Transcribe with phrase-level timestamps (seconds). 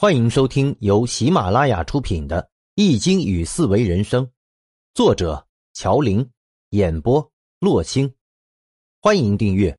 [0.00, 2.40] 欢迎收听由喜马拉雅出品的
[2.76, 4.24] 《易经与四维人生》，
[4.94, 6.24] 作者乔林，
[6.68, 8.14] 演播洛青。
[9.00, 9.76] 欢迎订阅。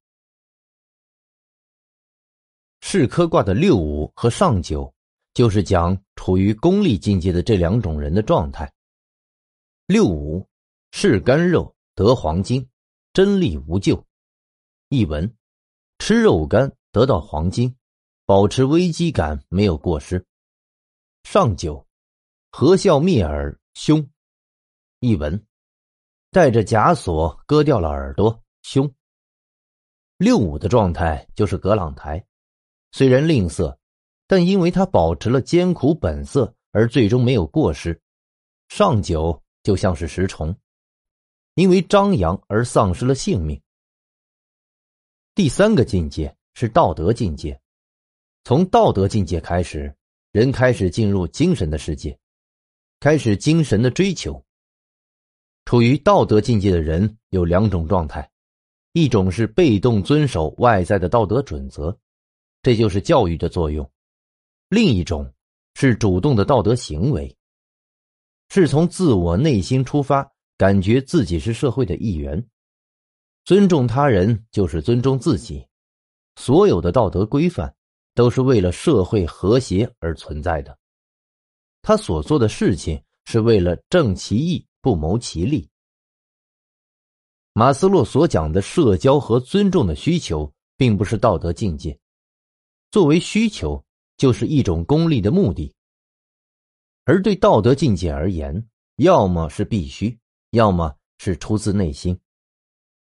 [2.81, 4.93] 世科卦的六五和上九，
[5.33, 8.69] 就是讲处于功利境界的这两种人的状态。
[9.87, 10.45] 六五，
[10.91, 12.69] 是干肉得黄金，
[13.13, 14.05] 真力无咎。
[14.89, 15.33] 译文：
[15.97, 17.73] 吃肉干得到黄金。
[18.29, 20.23] 保持危机感，没有过失。
[21.23, 21.83] 上九，
[22.51, 24.07] 何笑灭耳，凶。
[24.99, 25.47] 译文：
[26.29, 28.87] 带着枷锁割掉了耳朵，凶。
[30.17, 32.23] 六五的状态就是葛朗台，
[32.91, 33.75] 虽然吝啬，
[34.27, 37.99] 但因为他保持了艰苦本色，而最终没有过失。
[38.67, 40.55] 上九就像是食虫，
[41.55, 43.59] 因为张扬而丧失了性命。
[45.33, 47.59] 第三个境界是道德境界。
[48.49, 49.95] 从道德境界开始，
[50.31, 52.17] 人开始进入精神的世界，
[52.99, 54.43] 开始精神的追求。
[55.65, 58.27] 处于道德境界的人有两种状态：
[58.93, 61.95] 一种是被动遵守外在的道德准则，
[62.63, 63.85] 这就是教育的作用；
[64.69, 65.31] 另一种
[65.75, 67.37] 是主动的道德行为，
[68.49, 72.43] 是从自我内心出发，感觉自己是社会的一员。
[73.45, 75.63] 尊重他人就是尊重自己，
[76.37, 77.71] 所有的道德规范。
[78.19, 80.77] 都是为了社会和谐而存在的。
[81.81, 85.69] 他所做的事情是为了正其义，不谋其利。
[87.53, 91.97] 马斯洛所讲的社交和尊重的需求，并不是道德境界。
[92.91, 93.81] 作为需求，
[94.17, 95.73] 就是一种功利的目的。
[97.05, 102.19] 而对道德境界而言，要么是必须，要么是出自内心，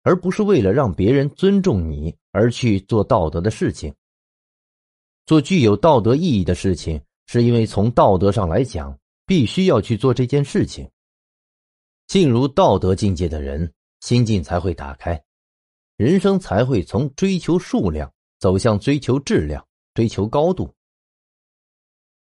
[0.02, 3.92] 而不是为了让别人尊重你而去做道德的事情。
[5.30, 10.90] 做具有道德意义的事情，是因为从道德上来讲，必须要去做这件事情。
[12.08, 15.22] 进入道德境界的人，心境才会打开，
[15.96, 20.74] 人生才会从追求数量走向追求质量、追求高度。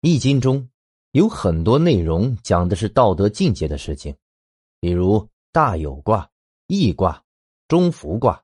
[0.01, 0.69] 易经中
[1.13, 4.15] 有很多内容讲的是道德境界的事情，
[4.79, 6.29] 比如大有卦、
[6.67, 7.23] 易卦、
[7.67, 8.39] 中孚卦。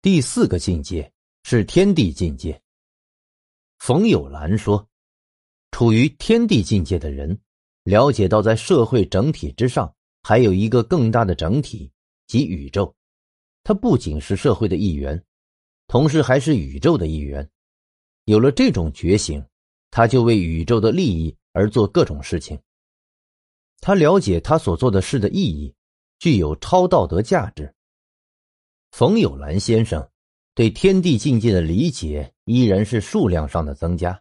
[0.00, 2.60] 第四个境界是天地境界。
[3.86, 4.88] 冯友兰说
[5.70, 7.38] ：“处于天地境界的人，
[7.82, 11.92] 了解到在社会整体之上，还有一个更大的整体，
[12.26, 12.96] 即宇宙。
[13.62, 15.22] 他不仅是社会的一员，
[15.86, 17.46] 同时还是宇宙的一员。
[18.24, 19.44] 有了这种觉醒，
[19.90, 22.58] 他就为宇宙的利益而做各种事情。
[23.80, 25.74] 他了解他所做的事的意义，
[26.18, 27.70] 具有超道德价值。”
[28.92, 30.08] 冯友兰先生。
[30.54, 34.20] 对天地境界的理解依然是数量上的增加，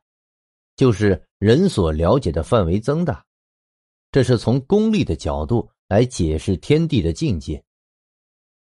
[0.76, 3.26] 就是人所了解的范围增大。
[4.12, 7.64] 这是从功利的角度来解释天地的境界。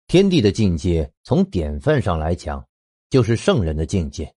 [0.08, 2.66] 天地的境界从典范上来讲，
[3.10, 4.34] 就是圣人的境界，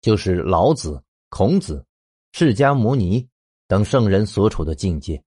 [0.00, 1.84] 就是老子、孔子、
[2.32, 3.26] 释迦牟尼
[3.66, 5.22] 等圣人所处的境界。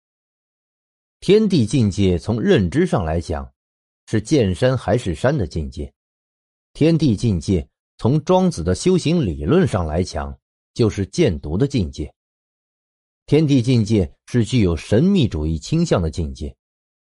[1.20, 3.52] 天地境界从认知上来讲，
[4.06, 5.92] 是见山还是山的境界。
[6.74, 7.68] 天地境界，
[8.00, 10.38] 从庄子的修行理论上来讲，
[10.74, 12.14] 就是见读的境界。
[13.26, 16.56] 天地境界是具有神秘主义倾向的境界，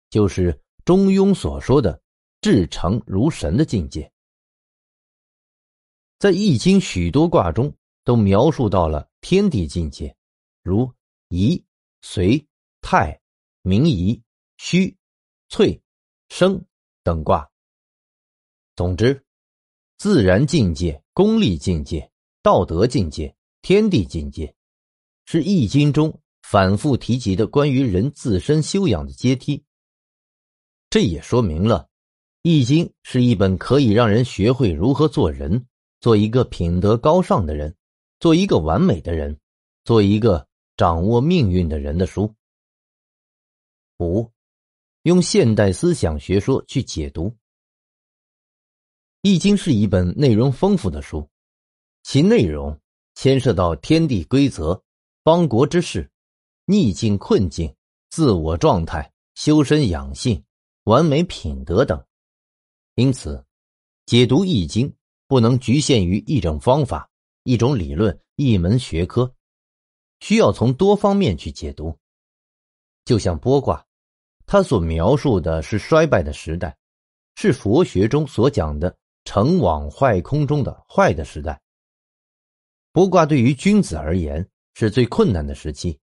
[0.08, 2.00] 就是中庸所说的
[2.40, 4.10] “至诚如神”的境界。
[6.18, 7.72] 在《易经》许多卦中，
[8.02, 10.16] 都描述到了天地境界，
[10.62, 10.90] 如
[11.28, 11.62] 宜、
[12.00, 12.42] 随、
[12.80, 13.20] 泰、
[13.60, 14.20] 明夷、
[14.56, 14.96] 虚、
[15.50, 15.78] 萃、
[16.30, 16.64] 生
[17.02, 17.46] 等卦。
[18.74, 19.22] 总之。
[19.98, 22.08] 自然境界、功利境界、
[22.40, 24.54] 道德境界、天地境界，
[25.24, 29.64] 是易经中反复提及的关于人自身修养的阶梯。
[30.88, 31.88] 这也说明了，
[32.42, 35.66] 易经是一本可以让人学会如何做人，
[36.00, 37.74] 做一个品德高尚的人，
[38.20, 39.36] 做一个完美的人，
[39.82, 40.46] 做一个
[40.76, 42.32] 掌握命运的人的书。
[43.98, 44.30] 五，
[45.02, 47.30] 用现代思想学说去解读。
[49.22, 51.28] 《易经》是一本内容丰富的书，
[52.04, 52.78] 其内容
[53.16, 54.80] 牵涉到天地规则、
[55.24, 56.08] 邦国之事、
[56.66, 57.74] 逆境困境、
[58.10, 60.40] 自我状态、修身养性、
[60.84, 62.00] 完美品德等。
[62.94, 63.44] 因此，
[64.06, 64.88] 解读《易经》
[65.26, 67.10] 不能局限于一种方法、
[67.42, 69.34] 一种理论、一门学科，
[70.20, 71.98] 需要从多方面去解读。
[73.04, 73.84] 就像剥卦，
[74.46, 76.78] 它所描述的是衰败的时代，
[77.34, 78.96] 是佛学中所讲的。
[79.28, 81.60] 成往坏空中的坏的时代。
[82.92, 86.00] 卜卦对于君子而言是最困难的时期，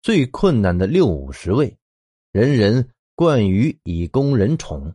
[0.00, 1.76] 最困难的六五十位，
[2.32, 4.94] 人人惯于以攻人宠，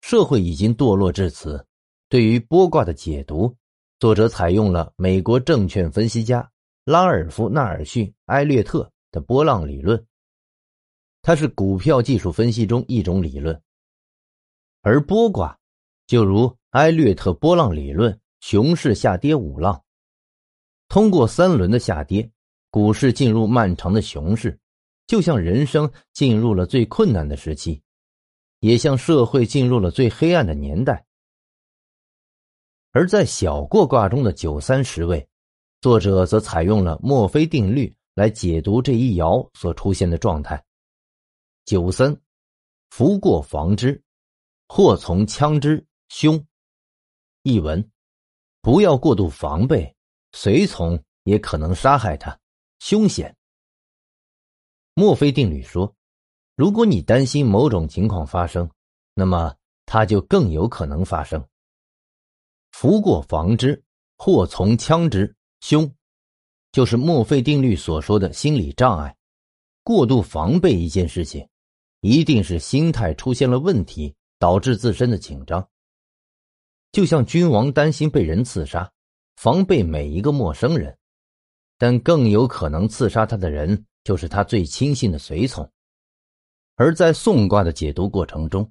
[0.00, 1.64] 社会已经堕落至此。
[2.08, 3.56] 对于波卦的解读，
[4.00, 6.50] 作者采用了美国证券分析家
[6.84, 10.04] 拉尔夫·纳尔逊·埃略特的波浪理论，
[11.22, 13.62] 它是股票技术分析中一种理论，
[14.80, 15.56] 而波卦
[16.08, 19.84] 就如埃略特波浪理论，熊市下跌五浪。
[20.88, 22.30] 通过三轮的下跌，
[22.70, 24.58] 股市进入漫长的熊市，
[25.06, 27.82] 就像人生进入了最困难的时期，
[28.60, 31.04] 也像社会进入了最黑暗的年代。
[32.92, 35.28] 而在小过卦中的九三十位，
[35.82, 40.64] 作者则采用了墨菲定律来解读这一爻所出现的状态。
[41.66, 42.18] 九三，
[42.88, 44.02] 福过防之，
[44.68, 46.42] 祸从枪之，凶。
[47.42, 47.90] 译文：
[48.60, 49.94] 不要过度防备。
[50.34, 52.38] 随从也可能杀害他，
[52.78, 53.36] 凶险。
[54.94, 55.94] 墨菲定律说，
[56.56, 58.70] 如果你担心某种情况发生，
[59.14, 59.54] 那么
[59.84, 61.46] 它就更有可能发生。
[62.70, 63.84] 福过防之，
[64.16, 65.94] 祸从枪之，凶，
[66.72, 69.14] 就是墨菲定律所说的心理障碍。
[69.84, 71.46] 过度防备一件事情，
[72.00, 75.68] 一定是心态出现了问题，导致自身的紧张。
[76.92, 78.92] 就像君王担心被人刺杀。
[79.36, 80.96] 防备每一个陌生人，
[81.76, 85.68] 但更有可能刺杀他的人就是他最亲信的随从。
[86.76, 88.70] 而在宋卦的解读过程中，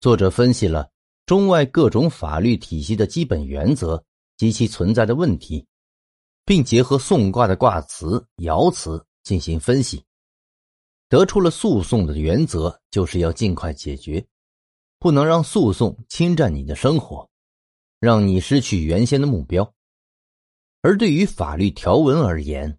[0.00, 0.90] 作者分析了
[1.26, 4.02] 中外各种法律体系的基本原则
[4.38, 5.66] 及其存在的问题，
[6.46, 10.02] 并结合宋卦的卦辞、爻辞进行分析，
[11.10, 14.24] 得出了诉讼的原则就是要尽快解决，
[14.98, 17.29] 不能让诉讼侵占你的生活，
[18.00, 19.72] 让你失去原先的目标。
[20.80, 22.76] 而对于法律条文而言，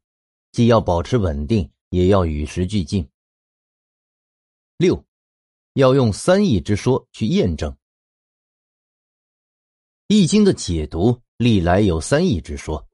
[0.52, 3.08] 既要保持稳定，也要与时俱进。
[4.78, 5.06] 六，
[5.74, 7.72] 要用三义之说去验证
[10.08, 12.86] 《易经》的解读，历来有三义之说，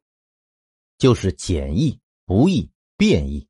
[0.97, 3.47] 就是简易、不易、变易。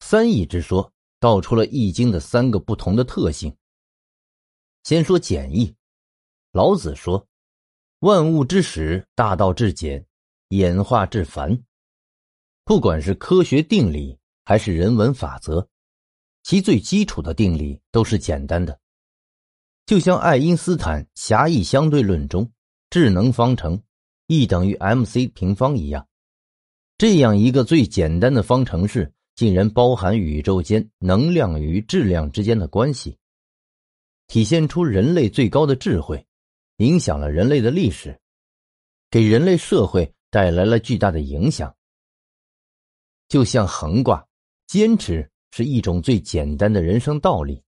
[0.00, 3.56] 三义之说道出了《易经》的三个不同的特性。
[4.84, 5.74] 先说简易，
[6.52, 7.26] 老子说
[8.00, 10.04] ：“万物之始，大道至简。”
[10.50, 11.60] 演化至繁，
[12.62, 15.66] 不管是科学定理还是人文法则，
[16.44, 18.78] 其最基础的定理都是简单的。
[19.86, 22.48] 就像爱因斯坦狭义相对论中
[22.90, 23.82] 智能方程
[24.28, 26.06] E 等于 mc 平方一样，
[26.96, 33.18] 这样一个最简单的方程式，竟然包含宇宙间能量与质量之间的关系，
[34.28, 36.24] 体现出人类最高的智慧，
[36.78, 38.18] 影响了人类的历史，
[39.10, 40.12] 给人类社会。
[40.28, 41.74] 带来了巨大的影响。
[43.28, 44.26] 就像横卦，
[44.66, 47.62] 坚持是一种最简单的人生道理。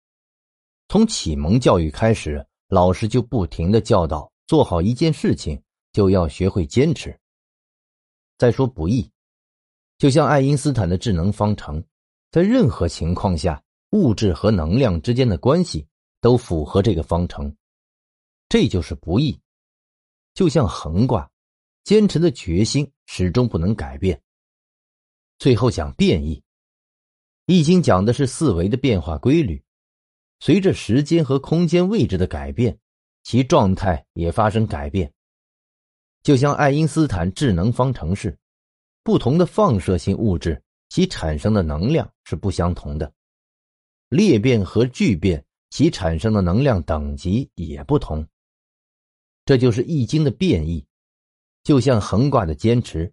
[0.89, 5.63] 从启蒙教育开始，老师就不停的教导：做好一件事情，
[5.93, 7.17] 就要学会坚持。
[8.37, 9.09] 再说不易，
[9.99, 11.85] 就像爱因斯坦的智能方程，
[12.33, 15.87] 在任何情况下，物质和能量之间的关系
[16.21, 17.55] 都符合这个方程，
[18.49, 19.41] 这就是不易。
[20.35, 21.31] 就像横卦。
[21.85, 24.21] 坚持的决心始终不能改变。
[25.39, 26.35] 最后讲变异，
[27.47, 29.63] 《易经》讲的是四维的变化规律，
[30.41, 32.77] 随着时间和空间位置的改变，
[33.23, 35.15] 其状态也发生改变。
[36.25, 38.37] 就像爱因斯坦智能方程式，
[39.05, 43.13] 不同的放射性物质其产生的能量是不相同的，
[44.09, 48.27] 裂变和聚变其产生的能量等级也不同。
[49.47, 50.85] 这就是《易经》的变异。
[51.63, 53.13] 就像横卦的坚持，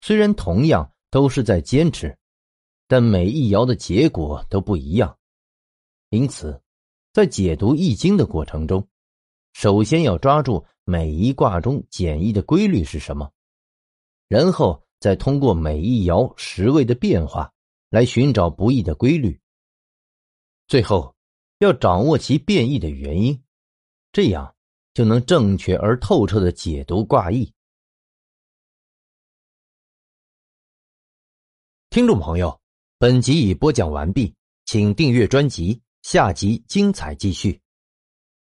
[0.00, 2.18] 虽然同样都是在坚持，
[2.88, 5.16] 但每一爻的结果都不一样。
[6.10, 6.60] 因此，
[7.12, 8.86] 在解读易经的过程中，
[9.52, 13.30] 首先要抓住每一卦中简易的规律是什么，
[14.28, 17.52] 然后再通过每一爻十位的变化
[17.90, 19.40] 来寻找不易的规律。
[20.66, 21.14] 最后，
[21.58, 23.42] 要掌握其变异的原因，
[24.12, 24.53] 这样
[24.94, 27.52] 就能正确而透彻的解读卦意。
[31.90, 32.60] 听众朋友，
[32.98, 34.34] 本集已播讲完毕，
[34.64, 37.63] 请订阅专辑，下集精彩继续。